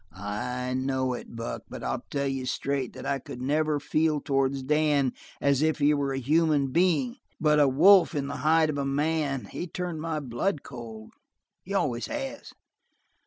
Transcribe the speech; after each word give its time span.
"I 0.15 0.73
know 0.73 1.13
it, 1.13 1.35
Buck. 1.35 1.61
But 1.69 1.83
I'll 1.83 2.01
tell 2.09 2.25
you 2.25 2.47
straight 2.47 2.93
that 2.93 3.05
I 3.05 3.19
could 3.19 3.39
never 3.39 3.79
feel 3.79 4.19
towards 4.19 4.63
Dan 4.63 5.13
as 5.39 5.61
if 5.61 5.77
he 5.77 5.93
were 5.93 6.11
a 6.11 6.17
human 6.17 6.71
being, 6.71 7.17
but 7.39 7.59
a 7.59 7.67
wolf 7.67 8.15
in 8.15 8.25
the 8.25 8.37
hide 8.37 8.71
of 8.71 8.79
a 8.79 8.83
man. 8.83 9.45
He 9.45 9.67
turned 9.67 10.01
my 10.01 10.19
blood 10.19 10.63
cold; 10.63 11.11
he 11.61 11.75
always 11.75 12.07
has." 12.07 12.51